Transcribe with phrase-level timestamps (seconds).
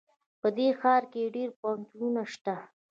[0.41, 2.55] په دې ښار کې ډېر پوهنتونونه شته